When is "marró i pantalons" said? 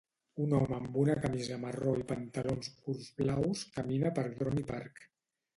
1.65-2.71